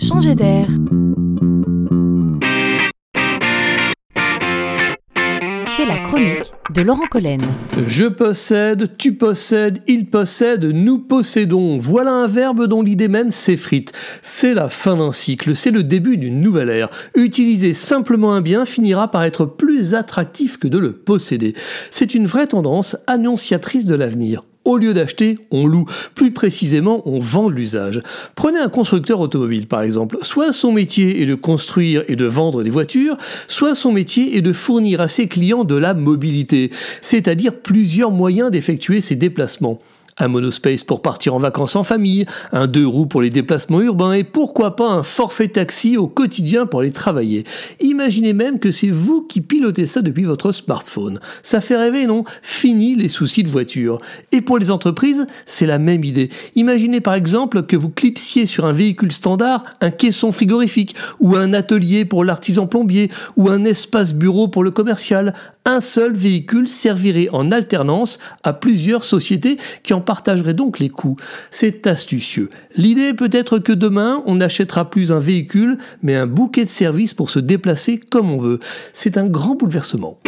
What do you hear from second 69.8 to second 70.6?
qui en partagerait